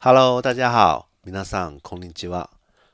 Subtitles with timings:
[0.00, 2.48] Hello，大家好，皆さんこんにちは，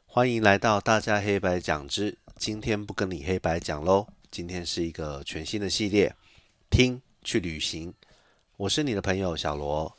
[0.07, 2.17] 欢迎来到大家黑白讲之。
[2.37, 6.15] 今天不跟你黑白讲喽，今天是一个全新的系列，
[6.71, 7.93] 听去旅行。
[8.57, 9.97] 我是你的朋友小罗，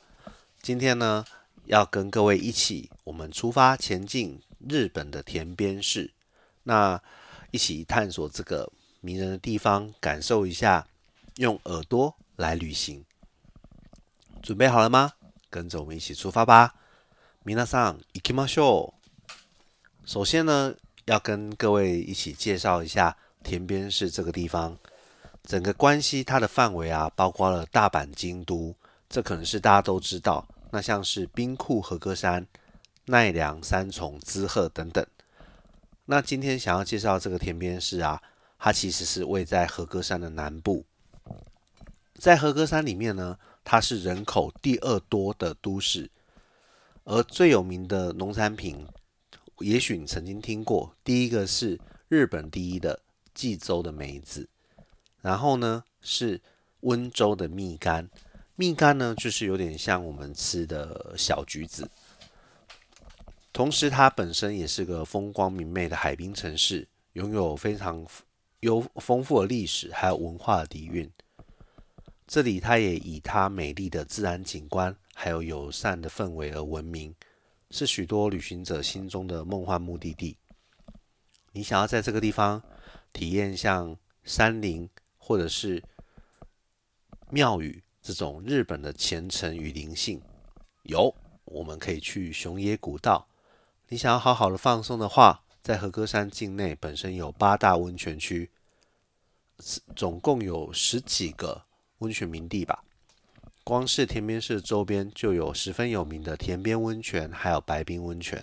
[0.61, 1.25] 今天呢
[1.65, 6.11] 要跟各位一起，我们出发前进日本的田边市，
[6.63, 7.01] 那
[7.51, 8.71] 一起探索这个
[9.01, 10.87] 迷人的地方，感受一下
[11.35, 13.05] 用耳朵来旅行。
[14.41, 15.13] 准备好了吗？
[15.49, 16.73] 跟着我们一起出发吧！
[17.45, 19.31] 皆さん行きましょう。
[20.05, 20.75] 首先呢，
[21.05, 24.77] 要跟各位一起介绍一下田边市这个地方。
[25.43, 28.73] 整个关西它的范围啊，包括了大阪、京都，
[29.09, 30.47] 这可能是大家都知道。
[30.71, 32.47] 那像是兵库、和歌山、
[33.05, 35.05] 奈良、三重、滋贺等等。
[36.05, 38.21] 那今天想要介绍这个田边市啊，
[38.57, 40.85] 它其实是位在和歌山的南部。
[42.17, 46.09] 在和歌山里面呢，它是人口第二多的都市，
[47.10, 48.86] 而最有名的农产品，
[49.60, 53.00] 也许你曾经听过，第一个是日本第一的
[53.32, 54.46] 济州的梅子。
[55.22, 56.38] 然后呢，是
[56.80, 58.06] 温州的蜜柑，
[58.56, 61.88] 蜜柑呢就是有点像我们吃的小橘子。
[63.54, 68.06] 同时，它本身也是个风光明媚的海滨城市，拥有非常
[68.60, 71.10] 有丰富的历史还有文化的底蕴。
[72.26, 77.12] 这里它也以它美丽的自然景观还有友善的氛围而闻名，
[77.72, 80.38] 是许多旅行者心中的梦幻目的地。
[81.50, 82.62] 你想要在这个地方
[83.12, 84.88] 体验像山林？
[85.16, 85.82] 或者是
[87.30, 90.22] 庙宇这种日本的虔诚与灵性，
[90.84, 91.12] 有
[91.44, 93.26] 我们可以去熊野古道。
[93.88, 98.48] 你想要好好的放松的话，在和歌山境内本身有八大温泉区，
[99.96, 101.64] 总共有十几个
[101.98, 102.84] 温泉名地吧。
[103.68, 108.42] 光是田边市周边就有十分有名的田边温泉，还有白冰温泉。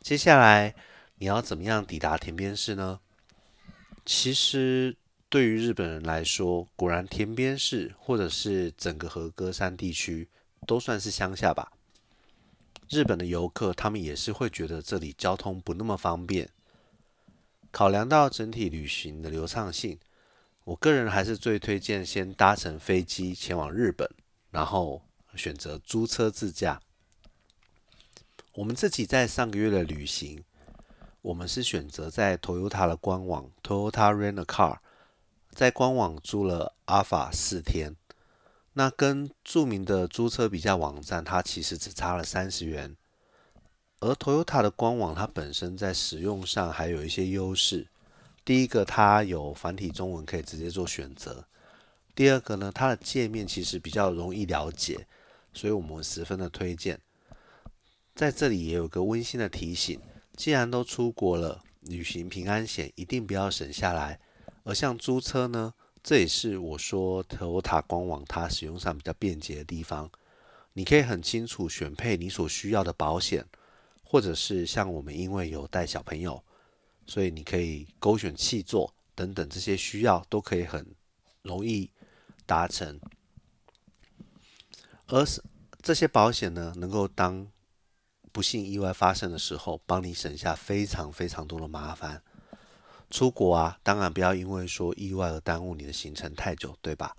[0.00, 0.74] 接下来
[1.18, 2.98] 你要怎么样抵达田边市呢？
[4.06, 4.96] 其实，
[5.28, 10.26] 对于日本人来说，果然田边市或者是整个和歌山地区
[10.66, 11.70] 都算是乡下吧。
[12.88, 16.48] 日本的游客他们也是会觉得这里交通不那么方便。
[17.70, 19.98] 考量到整体旅行的流畅性，
[20.66, 24.10] 我个人还是最推荐先搭乘飞机前往日本，
[24.50, 25.00] 然后
[25.36, 26.80] 选择租车自驾。
[28.54, 30.42] 我们自己在上个月的旅行。
[31.22, 34.78] 我们是选择在 Toyota 的官网 Toyota Rent a Car，
[35.50, 37.94] 在官网租了 Alpha 四天。
[38.72, 42.96] 那跟著名的租车比价网站，它其实只差了三十元。
[44.00, 47.86] 而 Toyota 的官网，它本身在使用上还有一些优势。
[48.46, 51.44] 第一个，它有繁体中文可以直接做选择；
[52.14, 55.04] 第二个呢，它的界面其实比较容易了解，
[55.52, 57.00] 所以我们十分的推荐。
[58.14, 60.00] 在这里也有个温馨的提醒。
[60.36, 64.20] 既然都出国了，旅行平安险一定不要省下来。
[64.62, 70.08] 而像租车呢，这也是我说 Toyota 官网它使用上比较便捷的地方。
[70.74, 73.44] 你可以很清楚选配你所需要的保险，
[74.04, 76.44] 或者是像我们因为有带小朋友，
[77.06, 80.94] 所以你可以勾选气座等等这些需要都可以很
[81.42, 81.90] 容易
[82.44, 83.00] 达成。
[85.06, 85.42] 而是
[85.82, 87.48] 这些保险呢，能够当
[88.32, 92.22] 不幸意外发生的时候，帮你省下非常非常多的麻烦。
[93.08, 97.16] 出国啊，当然不要因为说意外而耽误你的行程太久，对吧？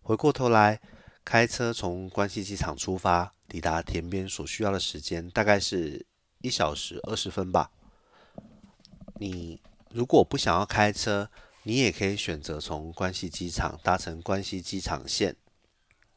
[0.00, 0.80] 回过头来，
[1.22, 6.06] 开车从关西机场出发，抵达田边所需要的时间大概是
[6.40, 7.70] 一小时二十分吧。
[9.20, 9.60] 你
[9.90, 11.28] 如果不想要开车，
[11.64, 15.36] 你也可以选择从关西机场搭乘关西机场线，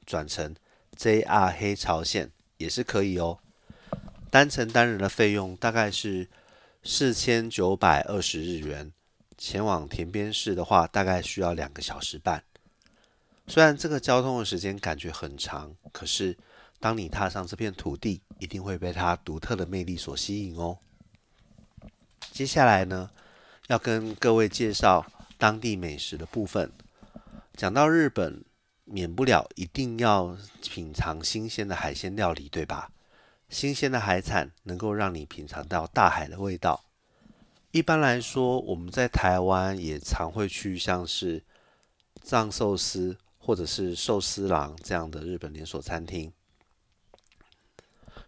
[0.06, 0.56] 转乘
[0.97, 3.40] JR 黑潮线也是可以哦。
[4.31, 6.30] 单程单人的费用大概是
[6.81, 8.94] 四千九百二十日元，
[9.38, 12.42] 前往田边市的话，大概需要两个小时半。
[13.47, 16.38] 虽然这个交通的时间感觉很长，可是
[16.80, 20.78] 当你踏上这片土地，一定会被它独特的魅力所吸引哦。
[22.33, 23.12] 接下来呢，
[23.68, 25.06] 要跟各位介绍
[25.38, 26.71] 当地美食的部分。
[27.56, 28.44] 讲到日本，
[28.85, 32.89] 免不了一定要品尝新鲜的海鲜料理，对吧？
[33.50, 36.83] 新鲜的海产能够让你品尝到大海的味道。
[37.69, 41.44] 一般来说，我们在台湾也常会去像是
[42.24, 46.33] 藏寿司或者是寿司郎这样的日本连锁餐厅。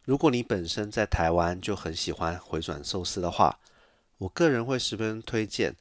[0.04, 3.60] 如果你本身在台湾就很喜欢回转寿司的话，
[4.18, 5.76] 我个人会十分推荐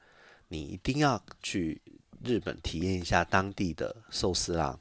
[0.48, 1.81] 你一定要去
[2.22, 4.81] 日本体验一下当地的寿司郎，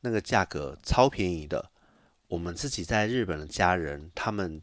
[0.00, 1.70] 那个价格超便宜的。
[2.28, 4.60] 我们自己在日本的家人，他们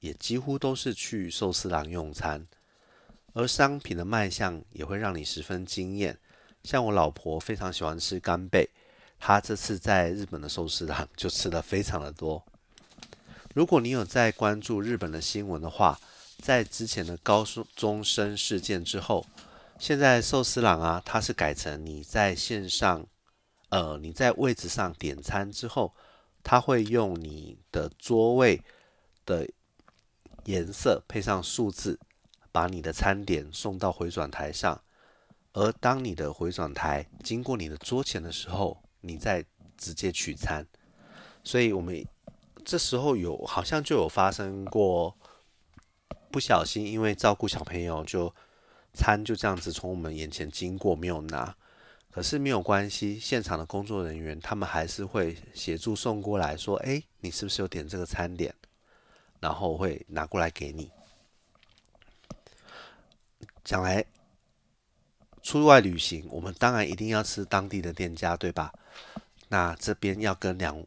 [0.00, 2.46] 也几乎都是去寿司郎用餐，
[3.32, 6.18] 而商品的卖相也会让你十分惊艳。
[6.64, 8.68] 像我老婆非常喜欢吃干贝，
[9.18, 12.44] 她这次在日本的寿司郎就吃的非常的多。
[13.54, 15.98] 如果你有在关注日本的新闻的话，
[16.46, 17.44] 在之前的高
[17.74, 19.26] 中生事件之后，
[19.80, 23.04] 现在寿司郎啊，它是改成你在线上，
[23.70, 25.92] 呃，你在位置上点餐之后，
[26.44, 28.62] 它会用你的桌位
[29.24, 29.44] 的
[30.44, 31.98] 颜色配上数字，
[32.52, 34.80] 把你的餐点送到回转台上。
[35.52, 39.44] 而当你的回转台经过你的桌前的时候，你再
[39.76, 40.64] 直接取餐。
[41.42, 42.06] 所以，我们
[42.64, 45.12] 这时候有好像就有发生过。
[46.30, 48.34] 不小心，因为照顾小朋友，就
[48.92, 51.56] 餐就这样子从我们眼前经过，没有拿。
[52.10, 58.54] 可是没有关系，现场的工作人员他们还是会协助送过来，说：“哎，你是不是有点这个餐点？”
[59.38, 60.90] 然后会拿过来给你。
[63.62, 64.02] 将来
[65.42, 68.72] 出外旅行，我们当然一定要吃当地的店家，对吧？
[69.48, 70.86] 那这边要跟两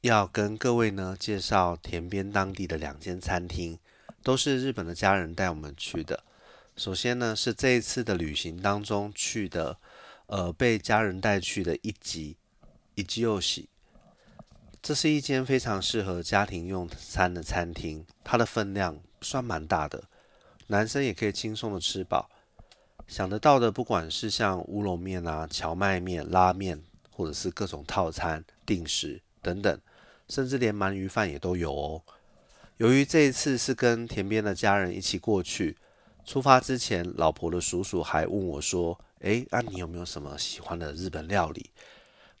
[0.00, 3.78] 要跟各位呢介绍田边当地的两间餐厅。
[4.22, 6.22] 都是日本的家人带我们去的。
[6.76, 9.76] 首先呢，是这一次的旅行当中去的，
[10.26, 12.36] 呃，被家人带去的一集
[12.94, 13.68] 一集又喜。
[14.80, 20.04] 这是一间非常适合家庭用餐的餐厅，它的分量算蛮大的，
[20.68, 22.30] 男生也可以轻松的吃饱。
[23.06, 29.80] 想得到的，不管是像乌龙面啊、荞麦面、拉面，或者是各种套餐、定时等等，
[30.28, 32.02] 甚至连鳗鱼饭也都有哦。
[32.82, 35.76] 由于这一次是跟田边的家人一起过去，
[36.24, 41.70] 出发之前，老婆的叔叔还问我说：“诶，那你有没有什么喜欢的日本料理？”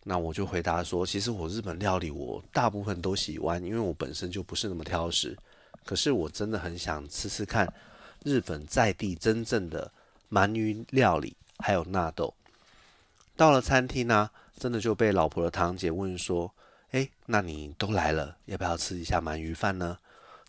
[0.02, 5.38] 那我就回答说：“其实我日本料理我大部分都喜欢，因为我本身就不是那么挑食。
[5.84, 7.72] 可是我真的很想吃吃看
[8.24, 9.92] 日本在地真正的
[10.32, 12.34] 鳗鱼料理，还有纳豆。”
[13.38, 14.28] 到了餐厅呢，
[14.58, 16.52] 真的就被老婆的堂姐问说
[16.90, 19.96] ：“诶，那你都来了，要不要吃一下鳗鱼饭呢？”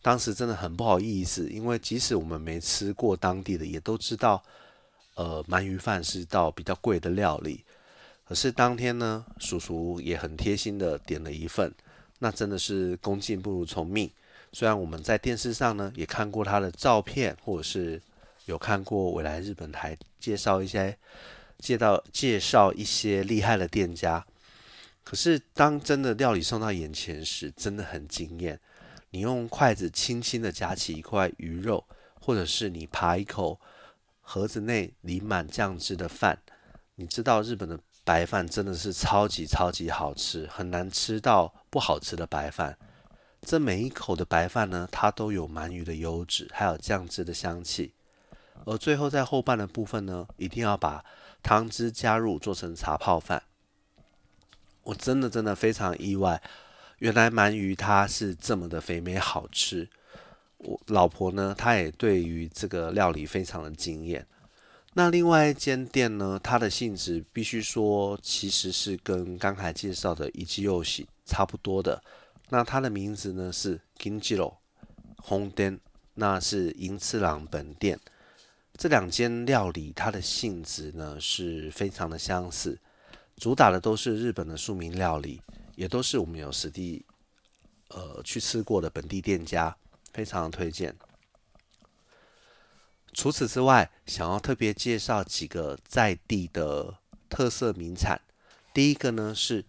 [0.03, 4.43] 当时真的很不好意思，因为即使我们没吃过当地的，也都知道，
[5.15, 7.63] 呃，鳗鱼饭是道比较贵的料理。
[8.25, 11.73] 可是当天呢，叔叔也很贴心的点了一份，
[12.19, 14.11] 那真的是恭敬不如从命。
[14.51, 18.01] 虽然我们在电视上呢也看过他的照片，或者是
[18.45, 20.97] 有看过未来日本台介绍一些
[21.59, 24.25] 介绍介绍一些厉害的店家，
[25.03, 28.59] 可是当真的料理送到眼前时，真的很惊艳。
[29.13, 31.85] 你用筷子轻轻的夹起一块鱼肉，
[32.19, 33.61] 或者是你扒一口
[34.21, 36.39] 盒子内淋满酱汁的饭，
[36.95, 42.75] 你知道日本的白饭真的是超级超级好吃，很难吃到不好吃的白饭。
[43.41, 47.93] 这每一口的白饭呢，它都有鳗鱼的油脂，还有酱汁的香气。
[48.65, 51.05] 而最后在后半的部分呢，一定要把
[51.43, 53.43] 汤汁加入，做成茶泡饭。
[54.81, 56.41] 我真的真的非常意外。
[57.03, 59.89] 原来鳗鱼它是这么的肥美好吃，
[60.59, 64.25] 我老婆呢，她也对于这个料理非常的惊艳。
[64.93, 72.01] 那另外一间店呢，它的性质必须说其实是跟刚才介绍的一季又喜差不多的。
[72.47, 74.53] 那它的名字呢是 Kinjiro
[75.17, 75.77] 红店，
[76.13, 77.99] 那是银次郎本店。
[78.77, 82.79] 这两间料理它的性质呢是非常的相似，
[83.35, 85.41] 主打的都是日本的庶民料理。
[85.75, 87.05] 也都是我们有实地
[87.89, 89.75] 呃去吃过的本地店家，
[90.11, 90.95] 非常推荐。
[93.13, 96.97] 除此之外，想要特别介绍几个在地的
[97.29, 98.19] 特色名产。
[98.73, 99.63] 第一个呢是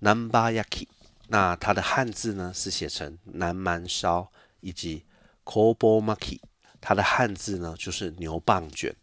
[0.00, 0.88] 南巴 yaki，
[1.28, 5.04] 那它的汉字呢是写成南蛮烧，以及
[5.44, 6.40] kobo maki，
[6.80, 8.94] 它的汉字呢就是牛蒡卷。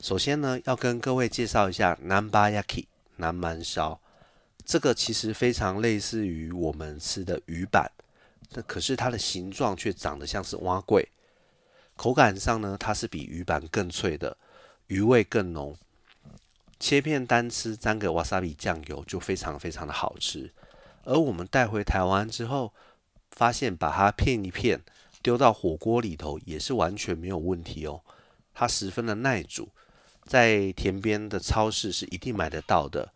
[0.00, 2.86] 首先呢要跟各位介绍一下南巴 yaki
[3.16, 4.02] 南蛮烧。
[4.64, 7.90] 这个其实非常类似于我们吃的鱼板，
[8.50, 11.06] 那可是它的形状却长得像是蛙桂，
[11.96, 14.36] 口感上呢，它是比鱼板更脆的，
[14.86, 15.76] 鱼味更浓，
[16.80, 20.50] 切片单吃沾个瓦萨比酱油就非常非常的好吃。
[21.04, 22.72] 而我们带回台湾之后，
[23.30, 24.80] 发现把它片一片
[25.22, 28.00] 丢到火锅里头也是完全没有问题哦，
[28.54, 29.68] 它十分的耐煮，
[30.24, 33.12] 在田边的超市是一定买得到的。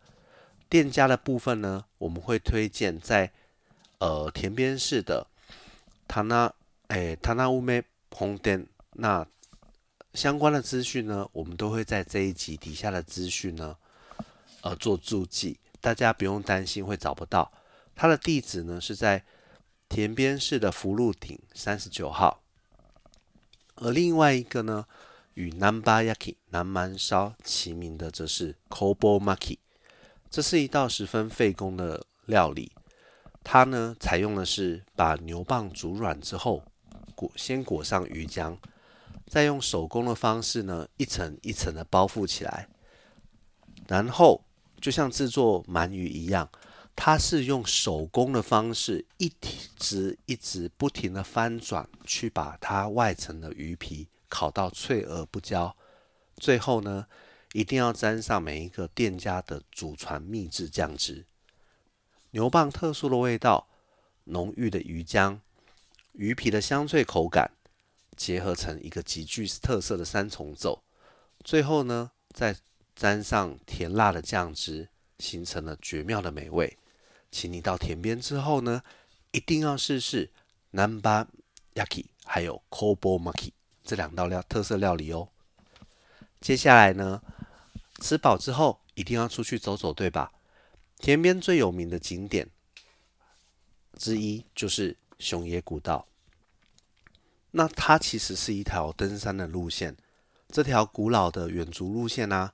[0.69, 3.31] 店家的部分呢，我们会推荐在
[3.97, 5.25] 呃田边市的
[6.07, 6.53] 塔纳
[6.89, 8.67] 诶塔纳乌梅红店。
[8.93, 9.25] 那
[10.13, 13.75] 相关的资讯呢，我们都会在这一集底下的资讯呢
[14.61, 17.51] 呃做注记，大家不用担心会找不到。
[17.95, 19.23] 它的地址呢是在
[19.87, 22.41] 田边市的福禄町三十九号。
[23.75, 24.85] 而另外一个呢，
[25.33, 29.57] 与 Namba Yaki 南蛮烧齐名的，则是 Kobo Maki。
[30.29, 32.71] 这是一道十分费工的料理。
[33.43, 36.63] 它呢，采用的是把牛蒡煮软之后，
[37.15, 38.57] 裹先裹上鱼浆，
[39.27, 42.67] 再用手工的方式呢，一层一层的包覆起来，
[43.87, 44.43] 然后
[44.79, 46.47] 就像制作鳗鱼一样，
[46.95, 49.31] 它是用手工的方式，一
[49.77, 55.75] 直一直不停的翻转，去把它外层的鱼皮烤到脆而不焦，
[56.35, 57.07] 最后呢，
[57.53, 61.25] 一定要沾上每一个店家的祖传秘制酱汁。
[62.31, 63.67] 牛蒡特殊的味道，
[64.25, 65.39] 浓郁的鱼浆，
[66.13, 67.51] 鱼皮的香脆口感，
[68.15, 70.83] 结合成一个极具特色的三重奏。
[71.43, 72.55] 最后呢，再
[72.95, 76.77] 沾上甜辣的酱汁，形成了绝妙的美味。
[77.31, 78.83] 请你到田边之后呢，
[79.31, 80.29] 一定要试试
[80.73, 81.25] Namba
[81.73, 83.51] Yaki 还有 Kobo Maki
[83.83, 85.29] 这两道料特色料理哦。
[86.39, 87.21] 接下来呢，
[87.99, 90.31] 吃饱之后一定要出去走走，对吧？
[90.97, 92.49] 田边最有名的景点
[93.97, 96.07] 之一就是熊野古道。
[97.51, 99.95] 那它其实是一条登山的路线。
[100.49, 102.51] 这条古老的远足路线呢，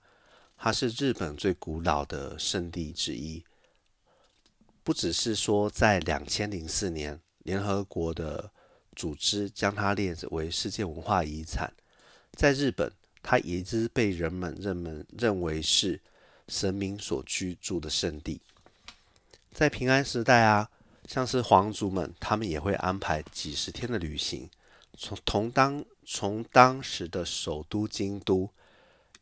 [0.58, 3.44] 它是日本最古老的圣地之一。
[4.84, 8.52] 不只是说在两千零四年联合国的
[8.96, 11.74] 组织将它列为世界文化遗产，
[12.34, 12.92] 在日本，
[13.26, 16.00] 它一直被人们认们认为是。
[16.48, 18.40] 神明所居住的圣地，
[19.52, 20.70] 在平安时代啊，
[21.08, 24.48] 像是皇族们，他们也会安排几十天的旅行，
[24.96, 28.52] 从同当从当时的首都京都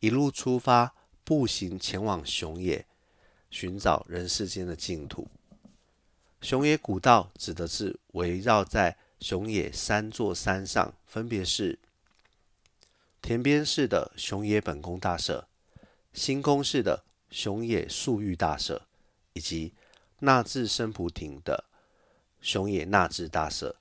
[0.02, 0.94] 一路出发，
[1.24, 2.86] 步行前往熊野，
[3.50, 5.30] 寻找人世间的净土。
[6.42, 11.80] 熊野古道指的是围绕在熊野三座山上，分别是
[13.24, 15.48] 田边市的熊野本宫大社、
[16.12, 17.06] 新宫市的。
[17.32, 18.84] 熊野素玉大社
[19.34, 19.74] 以及
[20.20, 21.64] 纳智生普町的
[22.42, 23.76] 熊野纳智大社，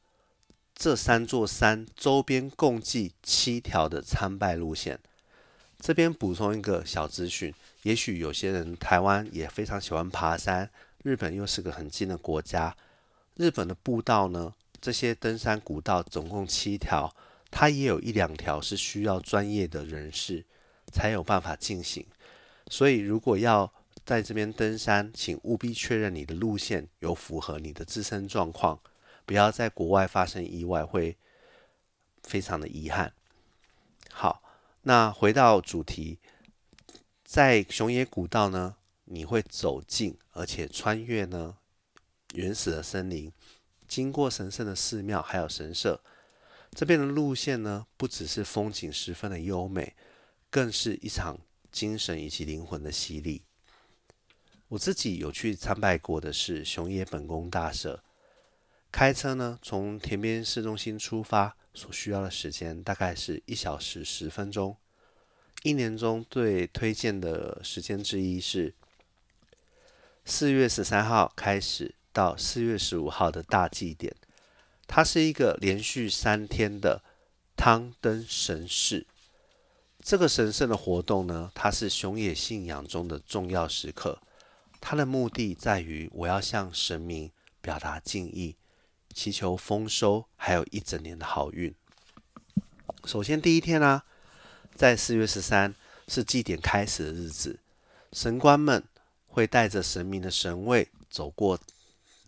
[0.75, 4.99] 这三座山周边共计七条的参拜路线。
[5.79, 10.71] 这边补充一个小资讯，也许有些人台湾也非常喜欢爬山，
[11.03, 12.75] 日本又是个很近的国家。
[13.35, 17.15] 日本的步道呢，这些登山古道总共七条，
[17.53, 20.45] 它也有一两条是需要专业的人士
[20.91, 22.05] 才有办法进行。
[22.69, 23.71] 所以，如果要
[24.07, 28.81] 在这边登山，请务必确认你的路线有符合你的自身状况，
[29.27, 31.19] 不要在国外发生意外，会
[32.23, 33.13] 非常的遗憾。
[34.11, 34.43] 好，
[34.81, 36.19] 那回到主题，
[37.23, 41.59] 在熊野古道呢，你会走进而且穿越呢
[42.33, 43.31] 原始的森林，
[43.87, 46.03] 经过神圣的寺庙还有神社。
[46.77, 49.95] 这边的路线呢，不只是风景十分的优美，
[50.51, 51.39] 更是一场。
[51.73, 53.45] 精神以及灵魂的洗礼。
[54.69, 58.05] 我自己有去参拜过的是熊野本宫大社。
[58.91, 64.77] 开车呢，从田边市中心出发，所需要的时间大概是一小时十分钟。
[65.63, 68.75] 一年中最推荐的时间之一是
[70.27, 74.15] 四月十三号开始到四月十五号的大祭典，
[74.87, 77.03] 它是一个连续三天的
[77.57, 79.07] 汤灯神事。
[80.03, 84.21] 这个神圣的活动呢，它是熊野信仰中的重要时刻。
[84.81, 88.57] 它的目的在于，我要向神明表达敬意，
[89.15, 91.73] 祈求丰收，还有一整年的好运。
[93.05, 94.03] 首先，第一天呢，
[94.75, 95.75] 在四月十三
[96.09, 97.61] 是祭典开始的日子，
[98.13, 98.83] 神官们
[99.29, 101.61] 会带着神明的神位走过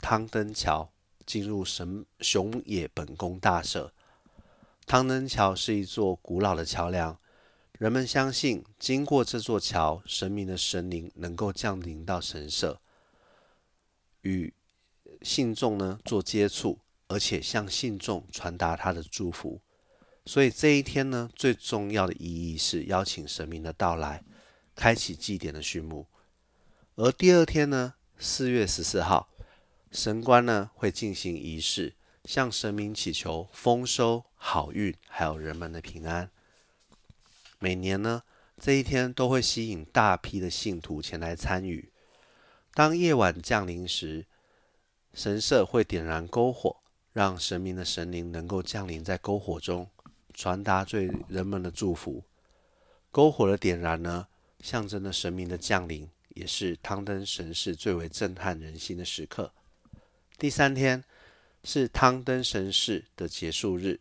[0.00, 0.92] 汤灯桥，
[1.26, 3.92] 进入神熊野本宫大社。
[4.86, 7.18] 汤能桥是一座古老的桥梁。
[7.78, 12.78] 人们相信，经过这座桥，神明的神灵能够降临到神社，
[14.20, 14.54] 与
[15.22, 16.78] 信众呢做接触，
[17.08, 19.60] 而且向信众传达他的祝福。
[20.24, 24.22] 所以这一天呢，最重要的意义是邀请神明的到来，
[24.76, 26.06] 开启祭典的序幕。
[26.94, 29.28] 而第二天呢，四月十四号，
[29.94, 36.28] 神官呢会进行仪式，向神明祈求丰收、好运，还有人们的平安。
[37.60, 38.24] 每年呢，
[38.60, 41.92] 这一天都会吸引大批的信徒前来参与。
[42.74, 44.26] 当夜晚降临时，
[45.12, 46.78] 神社会点燃篝火，
[47.12, 49.88] 让神明的神灵能够降临在篝火中，
[50.34, 52.24] 传达对人们的祝福。
[53.12, 54.26] 篝火的点燃呢，
[54.58, 59.52] 象征着神明的降临，也是汤灯神事最为震撼人心的时刻。
[60.36, 61.04] 第三天
[61.62, 64.00] 是汤灯神事的结束日，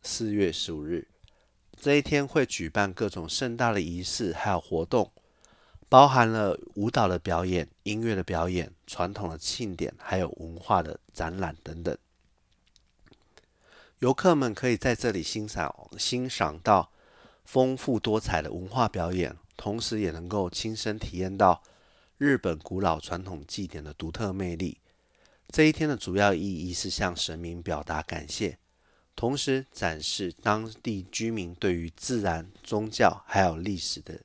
[0.00, 1.08] 四月十五日。
[1.76, 5.10] 这一天会举办各种盛大的仪式，还有活动，
[5.88, 11.98] 包含了舞蹈的表演、音乐的表演、传统的庆典，还有文化的展览等等。
[13.98, 16.92] 游客们可以在这里欣赏欣赏到
[17.44, 21.60] 丰富多彩的文化表演，同时也能够亲身体验到
[22.18, 24.78] 日本古老传统祭典的独特魅力。
[25.52, 28.58] 这一天的主要意义是向神明表达感谢。
[29.14, 34.22] 同时展示当地居民对于自然、宗教还有历史的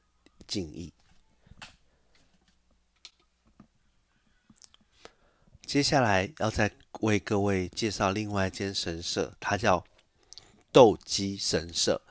[0.48, 0.93] 敬意。
[5.65, 9.84] 接下来要再为各位介绍另外一间神社，它叫
[10.72, 12.01] 斗鸡神社。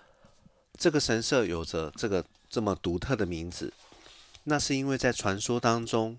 [0.79, 3.73] 这个神社有着这个这么独特的名字，
[4.45, 6.19] 那是因为在传说当中，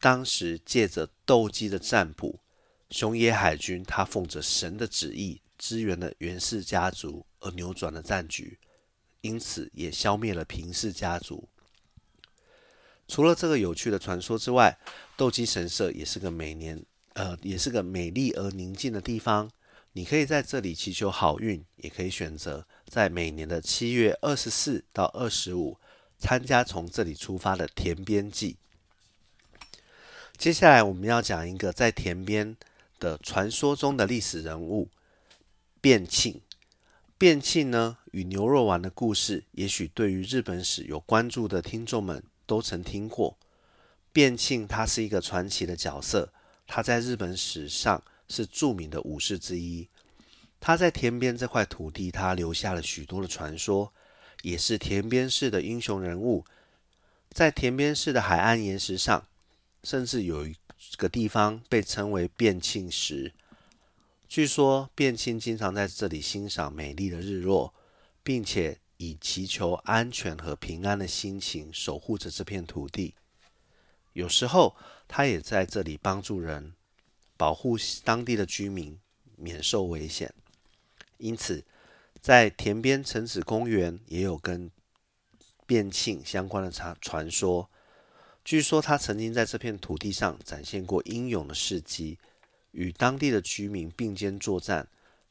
[0.00, 2.40] 当时借着斗鸡的占卜，
[2.90, 5.40] 熊野海军他奉着神的旨意。
[5.62, 8.58] 支援了源氏家族而扭转了战局，
[9.20, 11.50] 因此也消灭了平氏家族。
[13.06, 14.78] 除了这个有趣的传说之外，
[15.18, 19.50] 斗鸡神社也是个每年呃也是个美丽而宁静的地方。
[19.92, 25.78] 你可以在这里祈求好运，也可以选择在每年的七月二十四到二十五
[26.16, 28.56] 参加从这里出发的田边祭。
[30.40, 32.56] 接下来我们要讲一个在田边
[32.98, 34.88] 的传说中的历史人物。
[35.82, 36.40] 变庆，
[37.18, 43.36] 变庆呢与牛肉丸的故事，也许对于日本史有关注的听众们都曾听过。
[44.14, 46.32] 变庆他是一个传奇的角色，
[46.66, 49.86] 他在日本史上是著名的武士之一。
[50.58, 53.92] 他在田边这块土地，他留下了许多的传说，
[54.40, 56.46] 也是田边市的英雄人物。
[57.30, 59.26] 在田边市的海岸岩石上，
[59.82, 60.56] 甚至有一
[60.96, 63.32] 个地方被称为变庆石。
[64.28, 67.74] 据说变庆经常在这里欣赏美丽的日落，
[68.22, 73.14] 并且以祈求安全和平安的心情守护着这片土地。
[74.12, 74.76] 有时候，
[75.08, 76.74] 他也在这里帮助人，
[77.36, 78.98] 保护当地的居民
[79.36, 80.32] 免受危险。
[81.18, 81.64] 因此，
[82.20, 84.70] 在田边城址公园也有跟
[85.66, 87.70] 变庆相关的传传说。
[88.44, 92.18] 据说他曾经在这片土地上展现过英勇的事迹。
[92.72, 94.86] 与当地的居民并肩作战，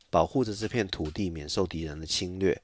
[0.09, 2.61] 保护着这片土地免受敌人的侵略。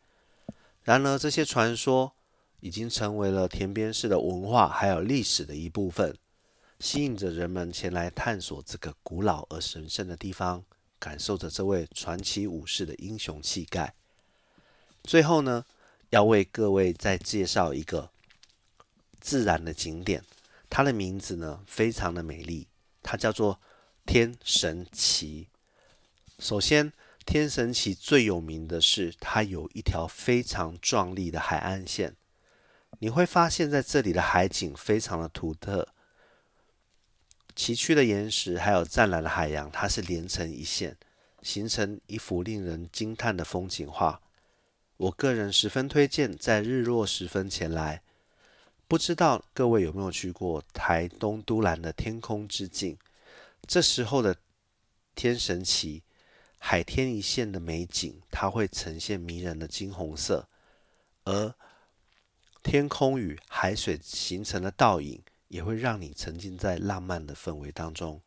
[0.84, 2.12] 然而，这些传说
[2.60, 6.14] 已经成为了田边市的文化还有历史的一部分，
[6.82, 10.62] 吸引着人们前来探索这个古老而神圣的地方，
[11.00, 13.94] 感受着这位传奇武士的英雄气概。
[15.06, 15.64] 最后呢，
[16.10, 18.10] 要为各位再介绍一个
[19.22, 20.22] 自然的景点，
[20.76, 22.68] 它的名字呢非常的美丽，
[23.02, 23.62] 它叫做。
[24.06, 25.48] 天神旗，
[26.38, 26.92] 首先，
[27.26, 32.16] 天神旗最有名的是它有一条非常壮丽的海岸线。
[33.00, 35.88] 你会发现在这里的海景非常的独特，
[37.56, 40.98] 崎岖的岩石还有湛蓝的海洋，它是连成一线，
[41.42, 44.22] 形成一幅令人惊叹的风景画。
[44.98, 48.04] 我个人十分推荐在日落时分前来。
[48.88, 52.98] 不知道各位有没有去过台东都兰的天空之境？
[53.68, 54.38] 这时候的
[55.16, 56.04] 天神奇，
[56.60, 60.48] 海天一线的美景，它会呈现迷人的金红色，
[61.24, 61.56] 而
[62.62, 68.22] 天空与海水形成的倒影，也会让你沉浸在浪漫的氛围当中。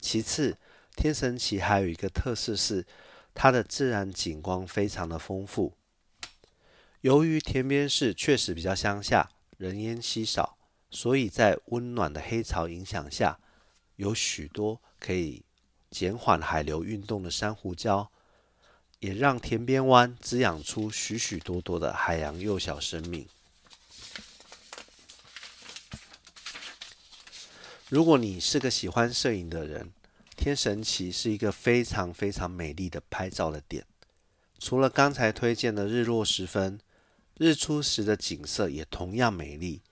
[0.00, 0.58] 其次，
[0.96, 2.84] 天神奇还有一个特色是，
[3.32, 5.76] 它的自然景观非常的丰富。
[7.02, 10.56] 由于田边市确实比较乡下，人烟稀少，
[10.90, 13.38] 所以在温暖的黑潮影响下。
[13.96, 15.44] 有许多可以
[15.88, 18.08] 减缓海流运动的珊瑚礁，
[18.98, 23.28] 也让田边湾滋养出许许多多的海洋幼小生命。
[27.88, 29.92] 如果你是个喜欢摄影的人，
[30.36, 33.86] 天神奇是一个非常非常美丽的拍照的点。
[34.58, 36.80] 除了刚才推荐的日落时分，
[37.36, 39.82] 日出时的景色也同样美丽。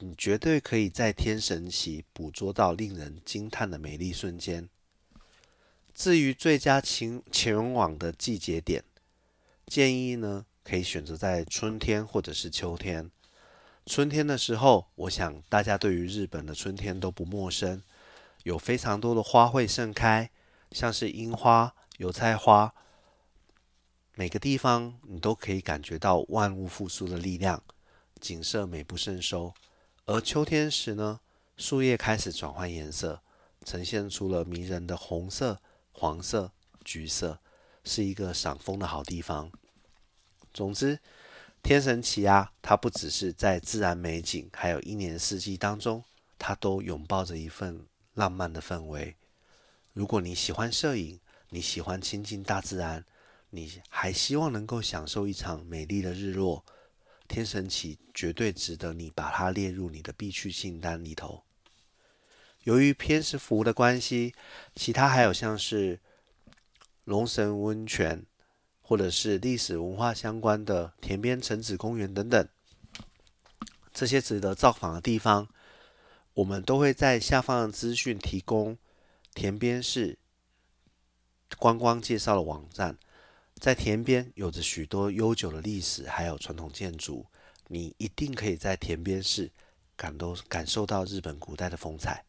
[0.00, 4.68] 你绝对可以在天神旗捕捉到令人惊叹的美丽瞬间。
[5.94, 8.82] 至于最佳前前往的季节点，
[9.66, 13.10] 建议呢可以选择在春天或者是秋天。
[13.86, 17.80] 春天的时候，我想大家对于日本的春天都不陌生，
[18.42, 20.30] 有非常多的花卉盛开，
[20.72, 22.74] 像是樱花、油菜花，
[24.16, 27.60] 每个地方你都可以感觉到万物复苏的力量，
[28.20, 29.52] 景色美不胜收。
[30.06, 31.18] 而秋天时呢，
[31.56, 33.20] 树叶开始转换颜色，
[33.64, 36.52] 呈现出了迷人的红色、黄色、
[36.84, 37.40] 橘色，
[37.82, 39.50] 是一个赏枫的好地方。
[40.52, 41.00] 总之，
[41.60, 46.04] 天神奇啊，它不只是在自然美景，还有一年四季当中，
[46.38, 49.16] 它都拥抱着一份浪漫的氛围。
[49.92, 53.04] 如果你喜欢摄影，你喜欢亲近大自然，
[53.54, 56.64] 你还希望能够享受一场美丽的日落，
[57.28, 61.44] 天神旗绝对值得你把它列入你的必去清单里头。
[62.64, 64.34] 由于偏食服务的关系，
[64.74, 66.00] 其他还有像是
[67.04, 68.26] 龙神温泉，
[68.82, 72.48] 或者是历史文化相关的田边城址公园等等，
[73.92, 75.48] 这些值得造访的地方，
[76.32, 78.76] 我们都会在下方的资讯提供
[79.32, 80.18] 田边市
[81.56, 82.98] 观光介绍的网站。
[83.60, 87.24] 在田边有着许多悠久的历史，还有传统建筑，
[87.68, 89.50] 你一定可以在田边市
[89.96, 92.24] 感都感受到日本古代的风采。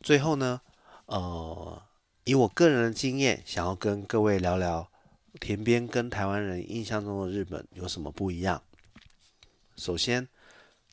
[0.00, 0.60] 最后呢，
[1.06, 1.82] 呃，
[2.24, 4.90] 以我个人的经验，想要跟各位聊聊
[5.40, 8.62] 田边跟台湾人印象中的日本有什么不一样。
[9.76, 10.26] 首先，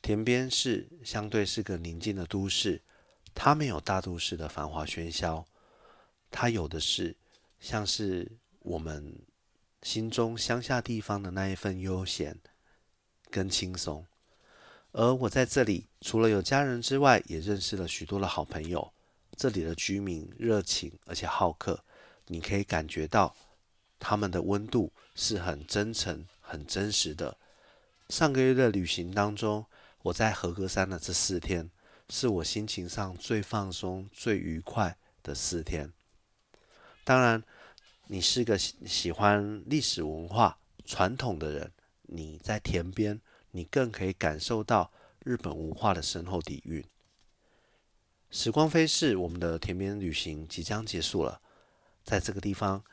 [0.00, 2.80] 田边市相对是个宁静的都市，
[3.34, 5.44] 它没有大都市的繁华喧嚣，
[6.30, 7.16] 它有的是
[7.60, 8.30] 像是
[8.62, 9.14] 我们
[9.82, 12.38] 心中乡下地方的那一份悠闲
[13.30, 14.06] 跟轻松。
[14.92, 18.92] 而我在这里，除了有家人之外，也认识了许多的好朋友。
[19.34, 21.82] 这里的居民热情而且好客，
[22.26, 23.34] 你可以感觉到
[23.98, 27.36] 他们的温度是很真诚、很真实的。
[28.10, 29.64] 上个月的旅行当中，
[30.02, 31.70] 我在和歌山的这四天，
[32.10, 35.90] 是我心情上最放松、最愉快的四天。
[37.02, 37.42] 当然，
[38.12, 41.72] 你是个喜喜欢历史文化传统的人，
[42.02, 43.18] 你在田边，
[43.52, 44.92] 你更可以感受到
[45.24, 46.84] 日本文化的深厚底蕴。
[48.30, 51.40] 时光飞逝，我们的田边旅行即将结束了。
[52.04, 52.84] 在这个地方，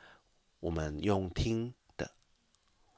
[0.58, 2.10] 我们用听的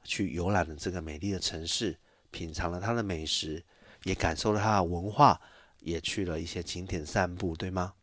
[0.05, 1.99] 去游览了这个美丽的城市，
[2.31, 3.61] 品尝了它的美食，
[4.03, 5.41] 也感受了它的文化，
[5.81, 7.93] 也去了一些景点散步，对吗？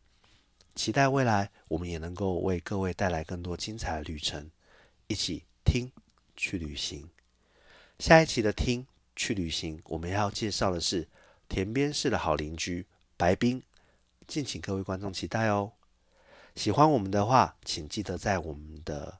[0.75, 4.49] 期待未来我们也能够为各位带来更多精彩的旅程，
[5.07, 5.91] 一起听
[6.35, 7.09] 去旅行。
[7.99, 11.07] 下一期的听去旅行，我们要介绍的是
[11.47, 13.61] 田边市的好邻居白冰。
[14.27, 15.73] 敬请各位观众期待哦！
[16.55, 19.19] 喜欢我们的话，请记得在我们的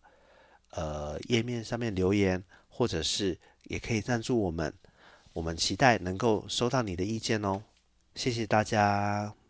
[0.70, 4.74] 呃页面上面留言，或者是也可以赞助我们。
[5.34, 7.62] 我们期待能够收到你的意见哦！
[8.16, 9.41] 谢谢大家。